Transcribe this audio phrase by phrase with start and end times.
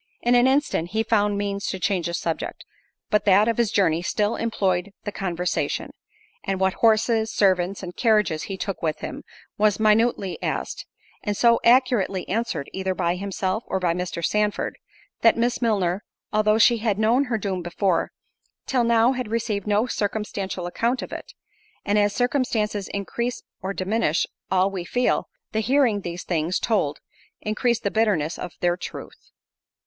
[0.23, 2.65] In an instant he found means to change the subject,
[3.11, 5.91] but that of his journey still employed the conversation;
[6.43, 9.23] and what horses, servants, and carriages he took with him,
[9.59, 10.87] was minutely asked,
[11.21, 14.25] and so accurately answered, either by himself or by Mr.
[14.25, 14.79] Sandford,
[15.21, 18.11] that Miss Milner, although she had known her doom before,
[18.65, 24.71] till now had received no circumstantial account of it—and as circumstances increase or diminish all
[24.71, 26.97] we feel, the hearing these things told,
[27.41, 29.29] increased the bitterness of their truth.